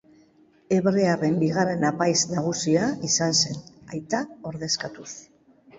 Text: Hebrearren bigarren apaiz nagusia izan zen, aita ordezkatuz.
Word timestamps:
Hebrearren 0.77 1.37
bigarren 1.43 1.85
apaiz 1.91 2.17
nagusia 2.33 2.89
izan 3.11 3.39
zen, 3.45 3.63
aita 3.97 4.25
ordezkatuz. 4.53 5.11